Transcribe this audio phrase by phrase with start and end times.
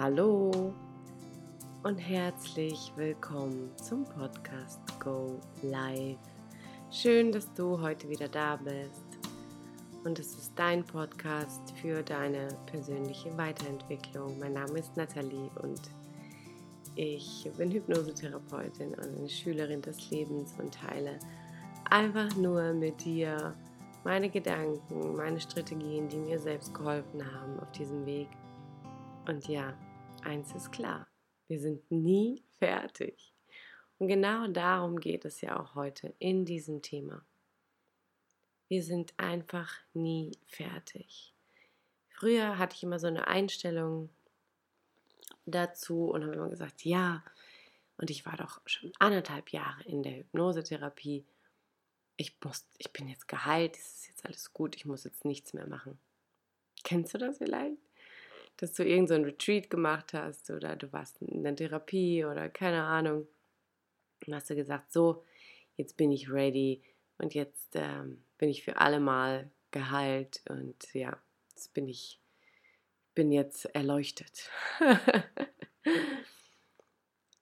[0.00, 0.72] Hallo
[1.82, 6.16] und herzlich willkommen zum Podcast Go Live.
[6.90, 9.04] Schön, dass du heute wieder da bist.
[10.02, 14.38] Und es ist dein Podcast für deine persönliche Weiterentwicklung.
[14.38, 15.82] Mein Name ist Nathalie und
[16.94, 21.18] ich bin Hypnosetherapeutin und eine Schülerin des Lebens und teile
[21.90, 23.54] einfach nur mit dir
[24.04, 28.28] meine Gedanken, meine Strategien, die mir selbst geholfen haben auf diesem Weg.
[29.28, 29.74] Und ja,
[30.22, 31.08] eins ist klar,
[31.48, 33.32] wir sind nie fertig.
[33.98, 37.24] Und genau darum geht es ja auch heute in diesem Thema.
[38.68, 41.34] Wir sind einfach nie fertig.
[42.08, 44.10] Früher hatte ich immer so eine Einstellung
[45.44, 47.24] dazu und habe immer gesagt, ja,
[47.96, 51.24] und ich war doch schon anderthalb Jahre in der Hypnosetherapie
[52.20, 55.54] ich, muss, ich bin jetzt geheilt, es ist jetzt alles gut, ich muss jetzt nichts
[55.54, 55.98] mehr machen.
[56.84, 57.78] Kennst du das vielleicht?
[58.60, 62.82] Dass du irgendein so Retreat gemacht hast oder du warst in der Therapie oder keine
[62.82, 63.26] Ahnung.
[64.26, 65.24] Und hast du gesagt, so,
[65.76, 66.82] jetzt bin ich ready
[67.16, 71.18] und jetzt ähm, bin ich für alle Mal geheilt und ja,
[71.50, 72.20] jetzt bin ich,
[73.14, 74.50] bin jetzt erleuchtet.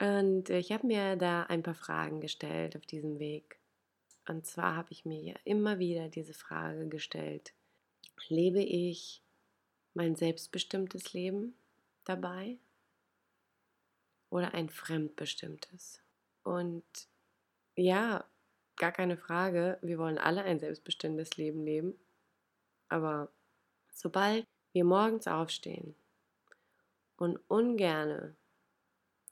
[0.00, 3.60] und ich habe mir da ein paar Fragen gestellt auf diesem Weg.
[4.26, 7.52] Und zwar habe ich mir ja immer wieder diese Frage gestellt,
[8.28, 9.23] lebe ich
[9.94, 11.54] mein selbstbestimmtes Leben
[12.04, 12.58] dabei
[14.30, 16.02] oder ein fremdbestimmtes?
[16.42, 16.84] Und
[17.76, 18.24] ja,
[18.76, 21.94] gar keine Frage, wir wollen alle ein selbstbestimmtes Leben leben,
[22.88, 23.32] aber
[23.92, 25.94] sobald wir morgens aufstehen
[27.16, 28.36] und ungerne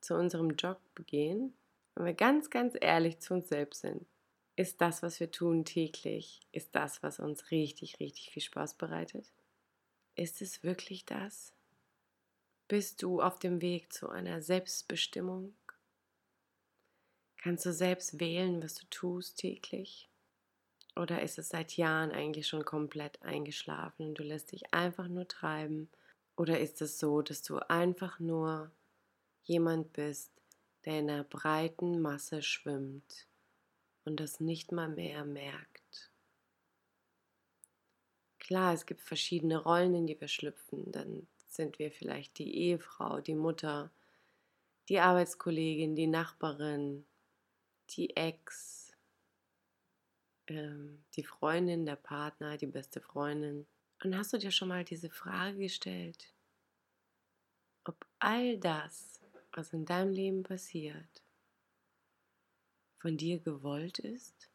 [0.00, 1.54] zu unserem Job gehen,
[1.94, 4.06] wenn wir ganz, ganz ehrlich zu uns selbst sind,
[4.56, 9.32] ist das, was wir tun täglich, ist das, was uns richtig, richtig viel Spaß bereitet?
[10.14, 11.52] Ist es wirklich das?
[12.68, 15.54] Bist du auf dem Weg zu einer Selbstbestimmung?
[17.38, 20.08] Kannst du selbst wählen, was du tust täglich?
[20.96, 25.26] Oder ist es seit Jahren eigentlich schon komplett eingeschlafen und du lässt dich einfach nur
[25.26, 25.88] treiben?
[26.36, 28.70] Oder ist es so, dass du einfach nur
[29.44, 30.32] jemand bist,
[30.84, 33.26] der in einer breiten Masse schwimmt
[34.04, 36.09] und das nicht mal mehr merkt.
[38.50, 40.90] Klar, es gibt verschiedene Rollen, in die wir schlüpfen.
[40.90, 43.92] Dann sind wir vielleicht die Ehefrau, die Mutter,
[44.88, 47.06] die Arbeitskollegin, die Nachbarin,
[47.90, 48.92] die Ex,
[50.48, 53.68] ähm, die Freundin, der Partner, die beste Freundin.
[54.02, 56.34] Und hast du dir schon mal diese Frage gestellt,
[57.84, 59.20] ob all das,
[59.52, 61.22] was in deinem Leben passiert,
[62.98, 64.49] von dir gewollt ist?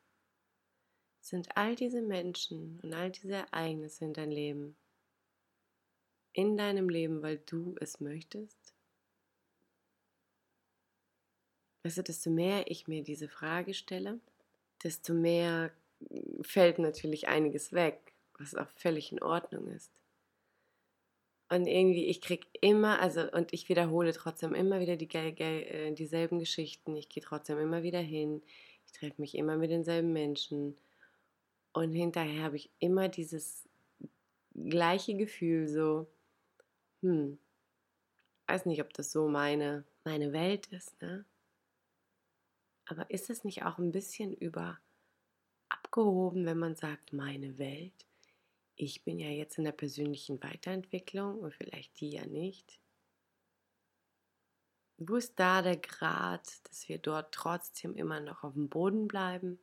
[1.26, 4.76] Sind all diese Menschen und all diese Ereignisse in dein Leben,
[6.34, 8.76] in deinem Leben, weil du es möchtest?
[11.82, 14.20] Weißt du, desto mehr ich mir diese Frage stelle,
[14.84, 15.72] desto mehr
[16.44, 19.90] fällt natürlich einiges weg, was auch völlig in Ordnung ist.
[21.50, 26.38] Und irgendwie, ich krieg immer, also, und ich wiederhole trotzdem immer wieder die, äh, dieselben
[26.38, 26.96] Geschichten.
[26.96, 28.44] Ich gehe trotzdem immer wieder hin.
[28.86, 30.78] Ich treffe mich immer mit denselben Menschen.
[31.76, 33.68] Und hinterher habe ich immer dieses
[34.54, 36.08] gleiche Gefühl, so,
[37.02, 37.38] hm,
[38.48, 41.26] weiß nicht, ob das so meine, meine Welt ist, ne?
[42.86, 44.80] Aber ist es nicht auch ein bisschen über
[45.70, 48.06] abgehoben, wenn man sagt, meine Welt?
[48.76, 52.80] ich bin ja jetzt in der persönlichen Weiterentwicklung und vielleicht die ja nicht.
[54.98, 59.60] Wo ist da der Grad, dass wir dort trotzdem immer noch auf dem Boden bleiben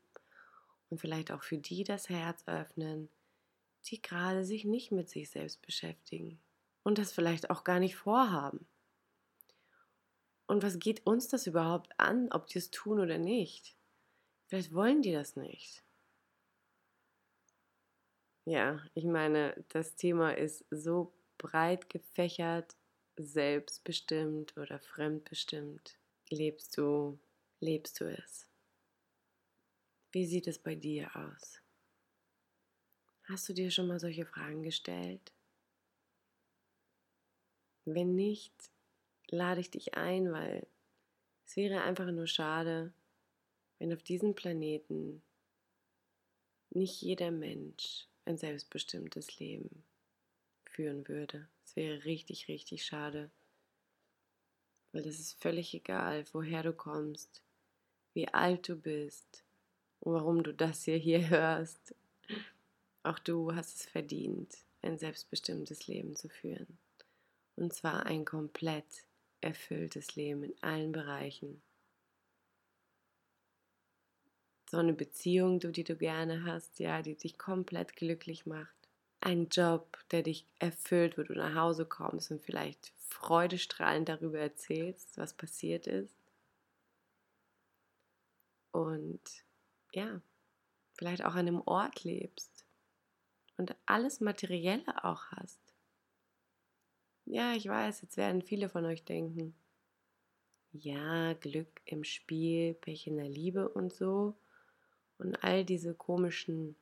[0.93, 3.09] und vielleicht auch für die das Herz öffnen,
[3.87, 6.39] die gerade sich nicht mit sich selbst beschäftigen
[6.83, 8.67] und das vielleicht auch gar nicht vorhaben?
[10.47, 13.75] Und was geht uns das überhaupt an, ob die es tun oder nicht?
[14.49, 15.83] Vielleicht wollen die das nicht.
[18.45, 22.77] Ja, ich meine, das Thema ist so breit gefächert,
[23.17, 25.97] selbstbestimmt oder fremdbestimmt.
[26.29, 27.19] Lebst du,
[27.61, 28.52] lebst du es?
[30.13, 31.63] Wie sieht es bei dir aus?
[33.23, 35.33] Hast du dir schon mal solche Fragen gestellt?
[37.87, 38.53] Wenn nicht,
[39.29, 40.67] lade ich dich ein, weil
[41.47, 42.93] es wäre einfach nur schade,
[43.79, 45.23] wenn auf diesem Planeten
[46.69, 49.83] nicht jeder Mensch ein selbstbestimmtes Leben
[50.67, 51.49] führen würde.
[51.65, 53.31] Es wäre richtig, richtig schade.
[54.93, 57.43] Weil es ist völlig egal, woher du kommst,
[58.13, 59.43] wie alt du bist
[60.11, 61.95] warum du das hier, hier hörst.
[63.03, 66.79] Auch du hast es verdient, ein selbstbestimmtes Leben zu führen.
[67.57, 69.05] Und zwar ein komplett
[69.41, 71.63] erfülltes Leben in allen Bereichen.
[74.71, 78.73] So eine Beziehung, die du gerne hast, ja, die dich komplett glücklich macht.
[79.21, 85.19] Ein Job, der dich erfüllt, wo du nach Hause kommst und vielleicht freudestrahlend darüber erzählst,
[85.19, 86.15] was passiert ist.
[88.73, 89.21] Und
[89.93, 90.21] ja,
[90.95, 92.65] vielleicht auch an einem Ort lebst
[93.57, 95.61] und alles Materielle auch hast.
[97.25, 99.55] Ja, ich weiß, jetzt werden viele von euch denken,
[100.73, 104.35] ja, Glück im Spiel, Pech in der Liebe und so.
[105.19, 106.75] Und all diese komischen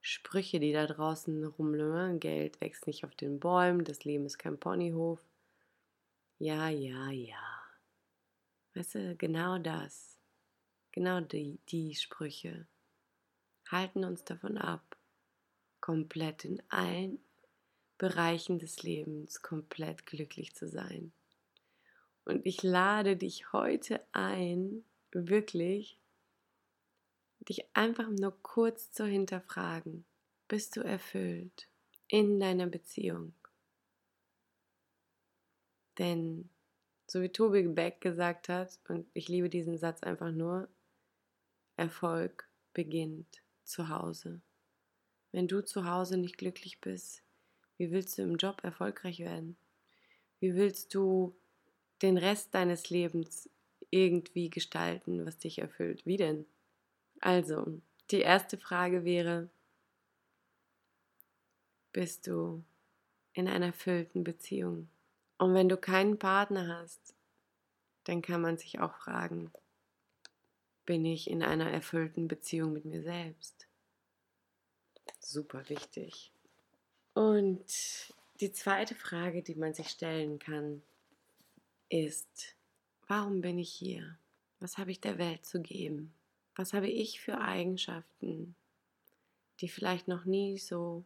[0.00, 4.58] Sprüche, die da draußen rumlören, Geld wächst nicht auf den Bäumen, das Leben ist kein
[4.58, 5.20] Ponyhof.
[6.38, 7.62] Ja, ja, ja.
[8.74, 10.13] Weißt du, genau das,
[10.94, 12.68] genau die, die Sprüche
[13.68, 14.96] halten uns davon ab,
[15.80, 17.18] komplett in allen
[17.98, 21.12] Bereichen des Lebens komplett glücklich zu sein.
[22.24, 25.98] Und ich lade dich heute ein, wirklich,
[27.40, 30.04] dich einfach nur kurz zu hinterfragen.
[30.46, 31.68] Bist du erfüllt
[32.06, 33.34] in deiner Beziehung?
[35.98, 36.48] Denn,
[37.06, 40.68] so wie Tobi Beck gesagt hat, und ich liebe diesen Satz einfach nur,
[41.76, 44.40] Erfolg beginnt zu Hause.
[45.32, 47.22] Wenn du zu Hause nicht glücklich bist,
[47.76, 49.56] wie willst du im Job erfolgreich werden?
[50.38, 51.34] Wie willst du
[52.02, 53.48] den Rest deines Lebens
[53.90, 56.04] irgendwie gestalten, was dich erfüllt?
[56.06, 56.46] Wie denn?
[57.20, 57.80] Also,
[58.10, 59.48] die erste Frage wäre,
[61.92, 62.62] bist du
[63.32, 64.88] in einer erfüllten Beziehung?
[65.38, 67.14] Und wenn du keinen Partner hast,
[68.04, 69.50] dann kann man sich auch fragen,
[70.86, 73.66] bin ich in einer erfüllten Beziehung mit mir selbst?
[75.20, 76.32] Super wichtig.
[77.14, 77.64] Und
[78.40, 80.82] die zweite Frage, die man sich stellen kann,
[81.88, 82.56] ist,
[83.06, 84.18] warum bin ich hier?
[84.60, 86.12] Was habe ich der Welt zu geben?
[86.56, 88.54] Was habe ich für Eigenschaften,
[89.60, 91.04] die vielleicht noch nie so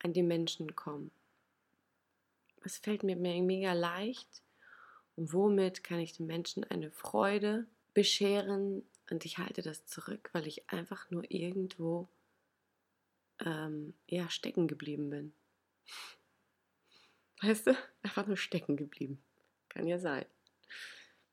[0.00, 1.10] an die Menschen kommen?
[2.62, 4.42] Was fällt mir mega leicht
[5.16, 8.82] und womit kann ich den Menschen eine Freude bescheren?
[9.10, 12.08] Und ich halte das zurück, weil ich einfach nur irgendwo
[13.40, 15.34] ähm, ja, stecken geblieben bin.
[17.42, 17.76] Weißt du?
[18.02, 19.22] Einfach nur stecken geblieben.
[19.68, 20.24] Kann ja sein.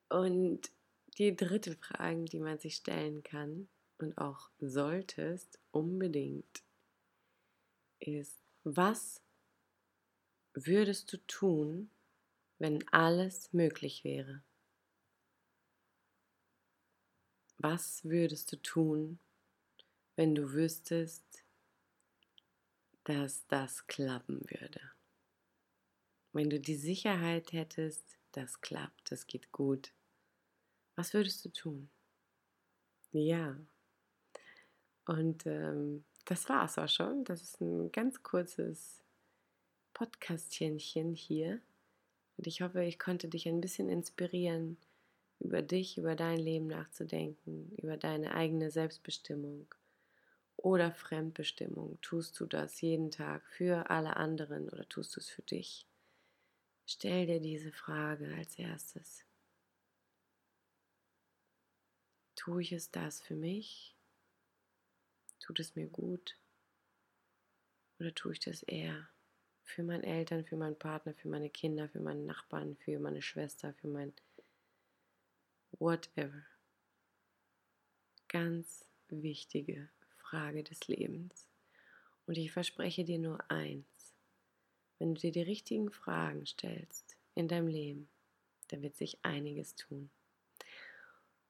[0.09, 0.69] Und
[1.17, 6.63] die dritte Frage, die man sich stellen kann und auch solltest unbedingt,
[7.99, 9.21] ist, was
[10.53, 11.89] würdest du tun,
[12.59, 14.43] wenn alles möglich wäre?
[17.61, 19.19] Was würdest du tun,
[20.15, 21.45] wenn du wüsstest,
[23.03, 24.81] dass das klappen würde.
[26.33, 29.91] Wenn du die Sicherheit hättest, das klappt, das geht gut,
[30.95, 31.89] was würdest du tun?
[33.11, 33.57] Ja.
[35.05, 37.25] Und ähm, das war es auch schon.
[37.25, 39.03] Das ist ein ganz kurzes
[39.93, 40.77] Podcastchen
[41.15, 41.61] hier.
[42.37, 44.77] Und ich hoffe, ich konnte dich ein bisschen inspirieren,
[45.41, 49.73] über dich, über dein Leben nachzudenken, über deine eigene Selbstbestimmung
[50.55, 51.99] oder Fremdbestimmung?
[52.01, 55.87] Tust du das jeden Tag für alle anderen oder tust du es für dich?
[56.85, 59.25] Stell dir diese Frage als erstes.
[62.35, 63.95] Tue ich es das für mich?
[65.39, 66.37] Tut es mir gut?
[67.99, 69.09] Oder tue ich das eher
[69.63, 73.73] für meine Eltern, für meinen Partner, für meine Kinder, für meinen Nachbarn, für meine Schwester,
[73.75, 74.13] für mein
[75.81, 76.45] whatever?
[78.27, 81.47] Ganz wichtige Frage des Lebens.
[82.27, 84.13] Und ich verspreche dir nur eins.
[84.99, 88.07] Wenn du dir die richtigen Fragen stellst in deinem Leben,
[88.67, 90.11] dann wird sich einiges tun.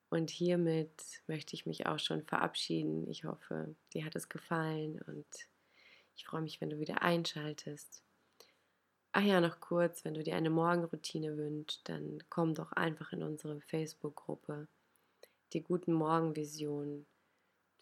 [0.09, 3.09] Und hiermit möchte ich mich auch schon verabschieden.
[3.09, 5.27] Ich hoffe, dir hat es gefallen und
[6.15, 8.01] ich freue mich, wenn du wieder einschaltest.
[9.13, 13.23] Ach ja, noch kurz, wenn du dir eine Morgenroutine wünschst, dann komm doch einfach in
[13.23, 14.67] unsere Facebook-Gruppe,
[15.53, 17.05] die guten Morgenvisionen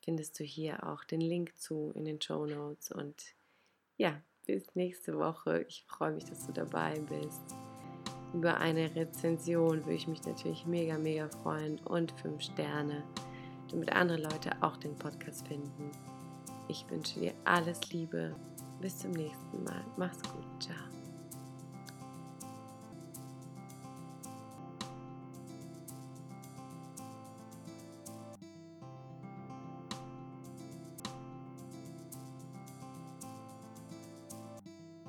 [0.03, 2.91] findest du hier auch den Link zu in den Show Notes.
[2.91, 3.35] Und
[3.97, 5.65] ja, bis nächste Woche.
[5.67, 7.55] Ich freue mich, dass du dabei bist.
[8.33, 13.03] Über eine Rezension würde ich mich natürlich mega, mega freuen und fünf Sterne,
[13.69, 15.91] damit andere Leute auch den Podcast finden.
[16.67, 18.35] Ich wünsche dir alles Liebe.
[18.81, 19.83] Bis zum nächsten Mal.
[19.97, 20.45] Mach's gut.
[20.63, 20.98] Ciao.